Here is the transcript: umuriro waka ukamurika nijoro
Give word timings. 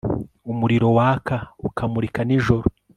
umuriro 0.51 0.87
waka 0.97 1.35
ukamurika 1.67 2.19
nijoro 2.27 2.65